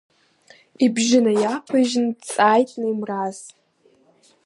Ибжьы 0.85 1.19
наиаԥыжьны 1.25 2.09
дҵааит 2.17 2.67
Ҭемраз. 2.73 3.39